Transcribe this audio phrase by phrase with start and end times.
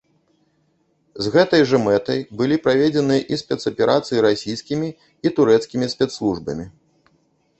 [1.23, 4.89] З гэтай жа мэтай былі праведзеныя і спецаперацыі расійскімі
[5.27, 6.65] і турэцкімі спецслужбамі.